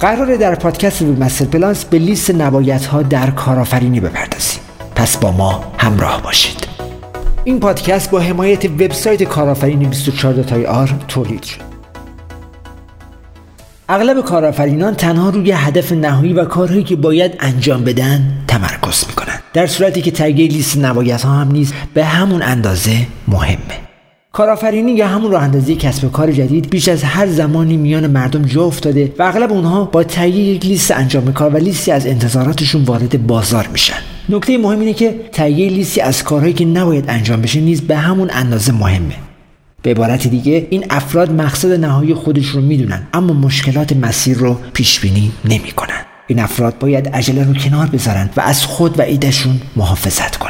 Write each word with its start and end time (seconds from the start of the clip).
قراره 0.00 0.36
در 0.36 0.54
پادکست 0.54 1.02
مستر 1.02 1.44
پلاس 1.44 1.84
به 1.84 1.98
لیست 1.98 2.30
نبایت 2.30 2.86
ها 2.86 3.02
در 3.02 3.30
کارآفرینی 3.30 4.00
بپردازیم. 4.00 4.60
پس 4.94 5.16
با 5.16 5.32
ما 5.32 5.64
همراه 5.78 6.22
باشید. 6.22 6.68
این 7.44 7.60
پادکست 7.60 8.10
با 8.10 8.20
حمایت 8.20 8.64
وبسایت 8.64 9.22
کارآفرینی 9.22 9.86
24 9.86 10.42
تای 10.42 10.66
آر 10.66 10.90
تولید 11.08 11.42
شد. 11.42 11.60
اغلب 13.88 14.24
کارآفرینان 14.24 14.94
تنها 14.94 15.30
روی 15.30 15.50
هدف 15.50 15.92
نهایی 15.92 16.32
و 16.32 16.44
کارهایی 16.44 16.84
که 16.84 16.96
باید 16.96 17.36
انجام 17.40 17.84
بدن 17.84 18.44
تمرکز 18.48 19.04
می‌کنن 19.08 19.40
در 19.52 19.66
صورتی 19.66 20.02
که 20.02 20.10
تهیه 20.10 20.48
لیست 20.48 20.78
نبایت 20.78 21.22
ها 21.22 21.32
هم 21.32 21.50
نیز 21.50 21.72
به 21.94 22.04
همون 22.04 22.42
اندازه 22.42 23.06
مهمه. 23.28 23.87
کارآفرینی 24.32 24.92
یا 24.92 25.06
همون 25.06 25.30
راه 25.32 25.42
اندازی 25.42 25.76
کسب 25.76 26.12
کار 26.12 26.32
جدید 26.32 26.70
بیش 26.70 26.88
از 26.88 27.02
هر 27.02 27.26
زمانی 27.26 27.76
میان 27.76 28.06
مردم 28.06 28.42
جا 28.42 28.64
افتاده 28.64 29.12
و 29.18 29.22
اغلب 29.22 29.52
اونها 29.52 29.84
با 29.84 30.04
تهیه 30.04 30.36
یک 30.36 30.66
لیست 30.66 30.90
انجام 30.90 31.32
کار 31.32 31.54
و 31.54 31.56
لیستی 31.56 31.92
از 31.92 32.06
انتظاراتشون 32.06 32.82
وارد 32.82 33.26
بازار 33.26 33.66
میشن. 33.72 33.98
نکته 34.28 34.58
مهم 34.58 34.80
اینه 34.80 34.92
که 34.92 35.20
تهیه 35.32 35.68
لیستی 35.68 36.00
از 36.00 36.24
کارهایی 36.24 36.52
که 36.52 36.64
نباید 36.64 37.04
انجام 37.08 37.42
بشه 37.42 37.60
نیز 37.60 37.80
به 37.80 37.96
همون 37.96 38.30
اندازه 38.32 38.72
مهمه. 38.72 39.14
به 39.82 39.90
عبارت 39.90 40.26
دیگه 40.26 40.66
این 40.70 40.84
افراد 40.90 41.32
مقصد 41.32 41.72
نهایی 41.72 42.14
خودش 42.14 42.46
رو 42.46 42.60
می‌دونن 42.60 43.08
اما 43.14 43.32
مشکلات 43.32 43.92
مسیر 43.92 44.38
رو 44.38 44.56
پیش 44.72 45.00
بینی 45.00 45.32
نمی‌کنن. 45.44 46.00
این 46.26 46.38
افراد 46.38 46.78
باید 46.78 47.08
عجله 47.08 47.44
رو 47.44 47.54
کنار 47.54 47.86
بذارن 47.86 48.30
و 48.36 48.40
از 48.40 48.64
خود 48.64 48.98
و 48.98 49.02
ایدهشون 49.02 49.60
محافظت 49.76 50.36
کنن. 50.36 50.47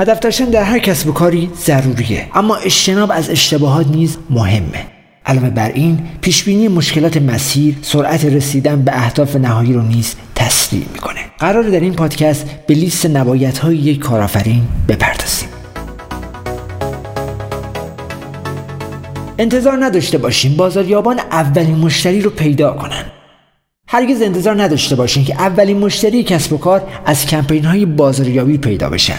هدف 0.00 0.18
داشتن 0.18 0.44
در 0.44 0.62
هر 0.62 0.78
کسب 0.78 1.08
و 1.08 1.12
کاری 1.12 1.50
ضروریه. 1.64 2.28
اما 2.34 2.56
اجتناب 2.56 3.10
از 3.12 3.30
اشتباهات 3.30 3.86
نیز 3.86 4.18
مهمه. 4.30 4.86
علاوه 5.26 5.50
بر 5.50 5.72
این 5.74 5.98
پیشبینی 6.20 6.68
مشکلات 6.68 7.16
مسیر 7.16 7.76
سرعت 7.82 8.24
رسیدن 8.24 8.82
به 8.82 8.92
اهداف 8.94 9.36
نهایی 9.36 9.72
رو 9.72 9.82
نیز 9.82 10.14
تسریع 10.34 10.84
می‌کنه. 10.92 11.20
قرار 11.38 11.62
در 11.62 11.80
این 11.80 11.94
پادکست 11.94 12.46
به 12.66 12.74
لیست 12.74 13.06
نبایت 13.06 13.58
های 13.58 13.76
یک 13.76 13.98
کارآفرین 13.98 14.62
بپردازیم. 14.88 15.48
انتظار 19.38 19.84
نداشته 19.84 20.18
باشیم 20.18 20.56
بازاریابان 20.56 21.18
اولین 21.18 21.76
مشتری 21.76 22.20
رو 22.20 22.30
پیدا 22.30 22.72
کنن. 22.72 23.04
هرگز 23.88 24.22
انتظار 24.22 24.62
نداشته 24.62 24.96
باشین 24.96 25.24
که 25.24 25.34
اولین 25.34 25.78
مشتری 25.78 26.22
کسب 26.22 26.52
و 26.52 26.58
کار 26.58 26.82
از 27.06 27.26
کمپین 27.26 27.64
های 27.64 27.86
بازاریابی 27.86 28.58
پیدا 28.58 28.90
بشن. 28.90 29.18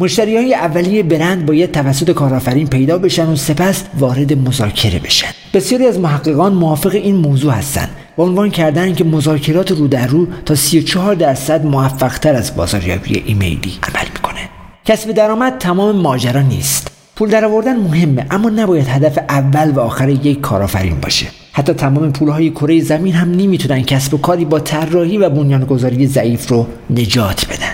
مشتری 0.00 0.36
های 0.36 0.54
اولیه 0.54 1.02
برند 1.02 1.46
باید 1.46 1.72
توسط 1.72 2.10
کارآفرین 2.10 2.66
پیدا 2.66 2.98
بشن 2.98 3.26
و 3.26 3.36
سپس 3.36 3.84
وارد 3.98 4.48
مذاکره 4.48 4.98
بشن. 4.98 5.28
بسیاری 5.54 5.86
از 5.86 5.98
محققان 5.98 6.52
موافق 6.52 6.94
این 6.94 7.16
موضوع 7.16 7.52
هستند. 7.52 7.88
و 8.18 8.22
عنوان 8.22 8.50
کردن 8.50 8.94
که 8.94 9.04
مذاکرات 9.04 9.70
رو 9.70 9.88
در 9.88 10.06
رو 10.06 10.26
تا 10.46 10.54
34 10.54 11.14
درصد 11.14 11.64
موفقتر 11.66 12.34
از 12.34 12.56
بازاریابی 12.56 13.22
ایمیلی 13.26 13.72
عمل 13.82 14.08
می‌کنه. 14.14 14.48
کسب 14.84 15.10
درآمد 15.10 15.58
تمام 15.58 15.96
ماجرا 15.96 16.40
نیست. 16.40 16.90
پول 17.16 17.30
درآوردن 17.30 17.76
مهمه 17.76 18.26
اما 18.30 18.50
نباید 18.50 18.88
هدف 18.88 19.18
اول 19.28 19.70
و 19.70 19.80
آخر 19.80 20.08
یک 20.08 20.40
کارآفرین 20.40 21.00
باشه. 21.00 21.26
حتی 21.52 21.72
تمام 21.72 22.12
پولهای 22.12 22.50
کره 22.50 22.80
زمین 22.80 23.14
هم 23.14 23.30
نمی‌تونن 23.30 23.82
کسب 23.82 24.14
و 24.14 24.18
کاری 24.18 24.44
با 24.44 24.60
طراحی 24.60 25.18
و 25.18 25.30
بنیانگذاری 25.30 26.06
ضعیف 26.06 26.48
رو 26.48 26.66
نجات 26.90 27.46
بدن. 27.46 27.69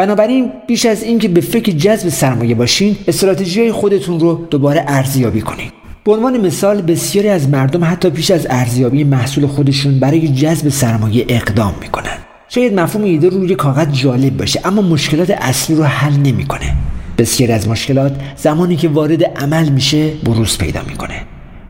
بنابراین 0.00 0.52
بیش 0.66 0.86
از 0.86 1.02
اینکه 1.02 1.28
به 1.28 1.40
فکر 1.40 1.72
جذب 1.72 2.08
سرمایه 2.08 2.54
باشین 2.54 2.96
استراتژی 3.08 3.72
خودتون 3.72 4.20
رو 4.20 4.46
دوباره 4.50 4.84
ارزیابی 4.88 5.40
کنید 5.40 5.72
به 6.04 6.12
عنوان 6.12 6.46
مثال 6.46 6.82
بسیاری 6.82 7.28
از 7.28 7.48
مردم 7.48 7.84
حتی 7.84 8.10
پیش 8.10 8.30
از 8.30 8.46
ارزیابی 8.50 9.04
محصول 9.04 9.46
خودشون 9.46 9.98
برای 9.98 10.28
جذب 10.28 10.68
سرمایه 10.68 11.24
اقدام 11.28 11.74
می‌کنن. 11.80 12.18
شاید 12.48 12.80
مفهوم 12.80 13.04
ایده 13.04 13.28
روی 13.28 13.54
کاغذ 13.54 13.92
جالب 13.92 14.36
باشه 14.36 14.60
اما 14.64 14.82
مشکلات 14.82 15.30
اصلی 15.30 15.76
رو 15.76 15.84
حل 15.84 16.12
نمی‌کنه. 16.12 16.76
بسیاری 17.18 17.52
از 17.52 17.68
مشکلات 17.68 18.20
زمانی 18.36 18.76
که 18.76 18.88
وارد 18.88 19.24
عمل 19.24 19.68
میشه 19.68 20.10
بروز 20.24 20.58
پیدا 20.58 20.80
می‌کنه. 20.88 21.22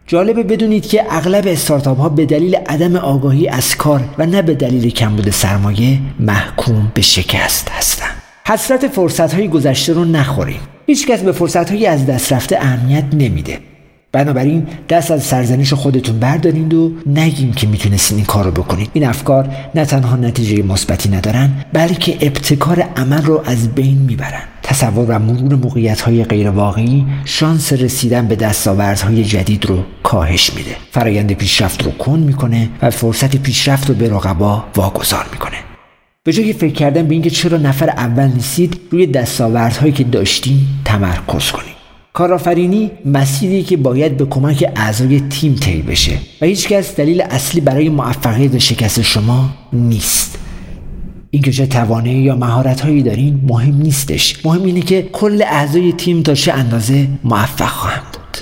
جالبه 0.07 0.43
بدونید 0.43 0.87
که 0.87 1.05
اغلب 1.11 1.47
استارتاپ 1.47 1.99
ها 1.99 2.09
به 2.09 2.27
دلیل 2.27 2.57
عدم 2.57 2.97
آگاهی 2.97 3.49
از 3.49 3.77
کار 3.77 4.01
و 4.19 4.27
نه 4.27 4.43
به 4.43 4.55
دلیل 4.55 4.91
کمبود 4.91 5.31
سرمایه 5.31 5.99
محکوم 6.21 6.93
به 6.95 7.03
شکست 7.03 7.69
هستند. 7.69 8.10
حسرت 8.51 8.89
فرصت 8.89 9.35
های 9.35 9.49
گذشته 9.49 9.93
رو 9.93 10.05
نخوریم. 10.05 10.61
هیچکس 10.87 11.21
به 11.21 11.33
فرصت 11.33 11.71
های 11.71 11.87
از 11.87 12.07
دست 12.07 12.33
رفته 12.33 12.59
اهمیت 12.61 13.05
نمیده. 13.13 13.59
بنابراین 14.13 14.67
دست 14.89 15.11
از 15.11 15.23
سرزنش 15.23 15.73
خودتون 15.73 16.19
بردارید 16.19 16.75
و 16.75 16.93
نگیم 17.07 17.53
که 17.53 17.67
می‌تونستین 17.67 18.17
این 18.17 18.27
کار 18.27 18.45
رو 18.45 18.51
بکنید 18.51 18.91
این 18.93 19.07
افکار 19.07 19.49
نه 19.75 19.85
تنها 19.85 20.17
نتیجه 20.17 20.63
مثبتی 20.63 21.09
ندارن 21.09 21.51
بلکه 21.73 22.19
ابتکار 22.21 22.81
عمل 22.97 23.23
رو 23.23 23.43
از 23.47 23.75
بین 23.75 23.99
می‌برن 23.99 24.43
تصور 24.63 25.07
و 25.09 25.19
مرور 25.19 25.55
موقعیت 25.55 26.01
های 26.01 26.25
غیر 26.25 26.51
واقعی 26.51 27.07
شانس 27.25 27.73
رسیدن 27.73 28.27
به 28.27 28.37
دستاوردهای 28.37 29.25
جدید 29.25 29.67
رو 29.67 29.85
کاهش 30.03 30.55
میده 30.55 30.77
فرایند 30.91 31.33
پیشرفت 31.33 31.83
رو 31.83 31.91
کن 31.91 32.19
می‌کنه 32.19 32.69
و 32.83 32.91
فرصت 32.91 33.37
پیشرفت 33.37 33.89
رو 33.89 33.95
به 33.95 34.09
رقبا 34.09 34.65
واگذار 34.77 35.27
می‌کنه 35.33 35.70
به 36.25 36.33
جای 36.33 36.53
فکر 36.53 36.73
کردن 36.75 37.07
به 37.07 37.15
اینکه 37.15 37.31
چرا 37.31 37.59
نفر 37.59 37.91
اول 37.91 38.27
نیستید 38.27 38.81
روی 38.91 39.07
دستاوردهایی 39.07 39.93
که 39.93 40.05
داشتین 40.05 40.59
تمرکز 40.85 41.51
کنید 41.51 41.75
کارآفرینی 42.13 42.91
مسیری 43.05 43.63
که 43.63 43.77
باید 43.77 44.17
به 44.17 44.25
کمک 44.25 44.73
اعضای 44.77 45.21
تیم 45.21 45.55
طی 45.55 45.83
بشه 45.83 46.19
و 46.41 46.47
هیچکس 46.47 46.97
دلیل 46.97 47.23
اصلی 47.23 47.61
برای 47.61 47.89
موفقیت 47.89 48.59
شکست 48.59 49.03
شما 49.03 49.51
نیست. 49.73 50.39
اینکه 51.31 51.53
چه 51.53 51.67
توانایی 51.67 52.23
یا 52.23 52.37
مهارت 52.37 52.81
هایی 52.81 53.03
دارین 53.03 53.41
مهم 53.49 53.75
نیستش. 53.75 54.47
مهم 54.47 54.65
اینه 54.65 54.81
که 54.81 55.03
کل 55.03 55.43
اعضای 55.43 55.93
تیم 55.93 56.23
تا 56.23 56.35
چه 56.35 56.53
اندازه 56.53 57.09
موفق 57.25 57.69
خواهند 57.69 58.03
بود. 58.13 58.39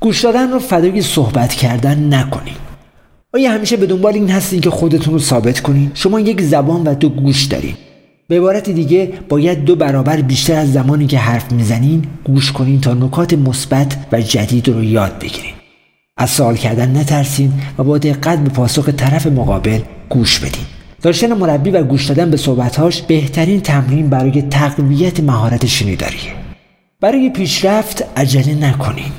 گوش 0.00 0.20
دادن 0.20 0.50
رو 0.50 0.58
فدای 0.58 1.02
صحبت 1.02 1.54
کردن 1.54 2.14
نکنین. 2.14 2.63
آیا 3.34 3.52
همیشه 3.52 3.76
به 3.76 3.86
دنبال 3.86 4.14
این 4.14 4.30
هستین 4.30 4.60
که 4.60 4.70
خودتون 4.70 5.14
رو 5.14 5.20
ثابت 5.20 5.60
کنین؟ 5.60 5.90
شما 5.94 6.20
یک 6.20 6.40
زبان 6.40 6.82
و 6.82 6.94
دو 6.94 7.08
گوش 7.08 7.44
دارین. 7.44 7.74
به 8.28 8.36
عبارت 8.36 8.70
دیگه 8.70 9.12
باید 9.28 9.64
دو 9.64 9.76
برابر 9.76 10.20
بیشتر 10.20 10.54
از 10.54 10.72
زمانی 10.72 11.06
که 11.06 11.18
حرف 11.18 11.52
می‌زنین 11.52 12.04
گوش 12.24 12.52
کنین 12.52 12.80
تا 12.80 12.94
نکات 12.94 13.34
مثبت 13.34 13.96
و 14.12 14.20
جدید 14.20 14.68
رو 14.68 14.84
یاد 14.84 15.18
بگیرین. 15.18 15.52
از 16.16 16.30
سوال 16.30 16.56
کردن 16.56 16.96
نترسین 16.96 17.52
و 17.78 17.84
با 17.84 17.98
دقت 17.98 18.38
به 18.38 18.50
پاسخ 18.50 18.88
طرف 18.88 19.26
مقابل 19.26 19.80
گوش 20.08 20.38
بدین. 20.38 20.64
داشتن 21.02 21.32
مربی 21.32 21.70
و 21.70 21.82
گوش 21.82 22.06
دادن 22.06 22.30
به 22.30 22.36
صحبتهاش 22.36 23.02
بهترین 23.02 23.60
تمرین 23.60 24.08
برای 24.10 24.42
تقویت 24.42 25.20
مهارت 25.20 25.66
شنیداریه. 25.66 26.32
برای 27.00 27.30
پیشرفت 27.30 28.04
عجله 28.16 28.54
نکنین. 28.54 29.12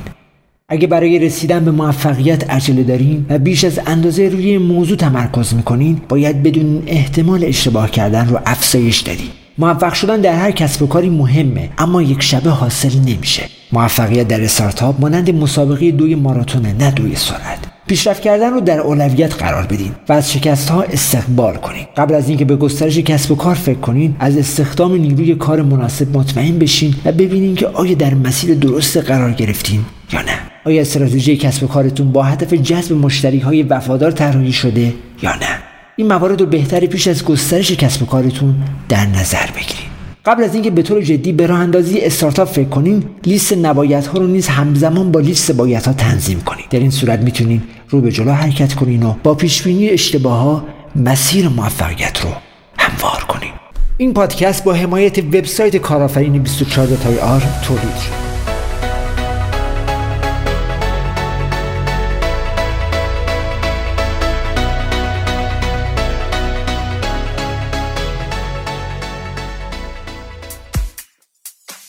اگه 0.69 0.87
برای 0.87 1.19
رسیدن 1.19 1.65
به 1.65 1.71
موفقیت 1.71 2.49
عجله 2.49 2.83
دارین 2.83 3.25
و 3.29 3.39
بیش 3.39 3.63
از 3.63 3.79
اندازه 3.85 4.29
روی 4.29 4.57
موضوع 4.57 4.97
تمرکز 4.97 5.53
می‌کنین 5.53 6.01
باید 6.09 6.43
بدون 6.43 6.83
احتمال 6.87 7.43
اشتباه 7.43 7.91
کردن 7.91 8.27
رو 8.27 8.39
افزایش 8.45 8.99
دادین. 8.99 9.27
موفق 9.57 9.93
شدن 9.93 10.21
در 10.21 10.35
هر 10.35 10.51
کسب 10.51 10.81
و 10.81 10.87
کاری 10.87 11.09
مهمه 11.09 11.69
اما 11.77 12.01
یک 12.01 12.23
شبه 12.23 12.49
حاصل 12.49 12.99
نمیشه. 12.99 13.43
موفقیت 13.71 14.27
در 14.27 14.43
استارتاپ 14.43 15.01
مانند 15.01 15.35
مسابقه 15.35 15.91
دوی 15.91 16.15
ماراتونه 16.15 16.73
نه 16.73 16.91
دوی 16.91 17.15
سرعت. 17.15 17.59
پیشرفت 17.87 18.21
کردن 18.21 18.53
رو 18.53 18.61
در 18.61 18.79
اولویت 18.79 19.35
قرار 19.35 19.65
بدین 19.65 19.91
و 20.09 20.13
از 20.13 20.33
شکست 20.33 20.69
ها 20.69 20.81
استقبال 20.81 21.55
کنین. 21.55 21.85
قبل 21.97 22.15
از 22.15 22.29
اینکه 22.29 22.45
به 22.45 22.55
گسترش 22.55 22.97
کسب 22.97 23.31
و 23.31 23.35
کار 23.35 23.55
فکر 23.55 23.79
کنین 23.79 24.15
از 24.19 24.37
استخدام 24.37 24.95
نیروی 24.95 25.35
کار 25.35 25.61
مناسب 25.61 26.17
مطمئن 26.17 26.59
بشین 26.59 26.95
و 27.05 27.11
ببینین 27.11 27.55
که 27.55 27.67
آیا 27.67 27.93
در 27.93 28.13
مسیر 28.13 28.55
درست 28.55 28.97
قرار 28.97 29.31
گرفتین 29.31 29.85
یا 30.13 30.21
نه. 30.21 30.54
آیا 30.65 30.81
استراتژی 30.81 31.37
کسب 31.37 31.63
و 31.63 31.67
کارتون 31.67 32.11
با 32.11 32.23
هدف 32.23 32.53
جذب 32.53 32.93
مشتری 32.93 33.39
های 33.39 33.63
وفادار 33.63 34.11
طراحی 34.11 34.51
شده 34.51 34.93
یا 35.21 35.35
نه؟ 35.35 35.59
این 35.95 36.07
موارد 36.07 36.41
رو 36.41 36.47
بهتری 36.47 36.87
پیش 36.87 37.07
از 37.07 37.25
گسترش 37.25 37.71
کسب 37.71 38.03
و 38.03 38.05
کارتون 38.05 38.55
در 38.89 39.05
نظر 39.05 39.45
بگیرید. 39.55 39.95
قبل 40.25 40.43
از 40.43 40.53
اینکه 40.53 40.71
به 40.71 40.81
طور 40.81 41.01
جدی 41.01 41.31
به 41.31 41.47
راه 41.47 41.59
اندازی 41.59 41.99
استارتاپ 41.99 42.47
فکر 42.47 42.69
کنین 42.69 43.03
لیست 43.25 43.53
نبایت 43.53 44.07
ها 44.07 44.19
رو 44.19 44.27
نیز 44.27 44.47
همزمان 44.47 45.11
با 45.11 45.19
لیست 45.19 45.51
بایت 45.51 45.87
ها 45.87 45.93
تنظیم 45.93 46.41
کنید 46.41 46.69
در 46.69 46.79
این 46.79 46.91
صورت 46.91 47.19
می‌تونین 47.19 47.61
رو 47.89 48.01
به 48.01 48.11
جلو 48.11 48.31
حرکت 48.31 48.73
کنین 48.73 49.03
و 49.03 49.13
با 49.23 49.35
پیشبینی 49.35 49.89
اشتباه 49.89 50.37
ها 50.37 50.65
مسیر 50.95 51.49
موفقیت 51.49 52.21
رو 52.21 52.29
هموار 52.77 53.23
کنین. 53.27 53.51
این 53.97 54.13
پادکست 54.13 54.63
با 54.63 54.73
حمایت 54.73 55.17
وبسایت 55.17 55.77
کارآفرینی 55.77 56.39
24 56.39 56.87
تای 56.87 57.19
آر 57.19 57.43
تولید 57.63 57.95
شد. 57.95 58.24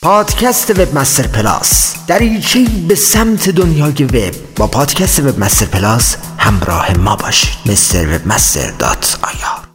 پادکست 0.06 0.70
وب 0.70 0.98
مستر 0.98 1.26
پلاس 1.26 1.94
دریچه 2.06 2.66
به 2.88 2.94
سمت 2.94 3.50
دنیای 3.50 4.04
وب 4.04 4.34
با 4.56 4.66
پادکست 4.66 5.20
وب 5.20 5.38
مستر 5.38 5.66
پلاس 5.66 6.16
همراه 6.38 6.96
ما 6.96 7.16
باشید. 7.16 7.56
مستر 7.66 8.06
و 8.06 8.28
مستر 8.28 8.70
دات 8.70 9.18
آیا 9.22 9.65